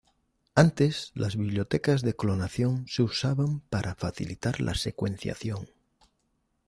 Antes 0.55 1.11
las 1.13 1.35
bibliotecas 1.35 2.01
de 2.01 2.15
clonación 2.15 2.87
se 2.87 3.03
usaban 3.03 3.59
para 3.59 3.93
facilitar 3.93 4.59
la 4.59 4.73
secuenciación. 4.73 5.67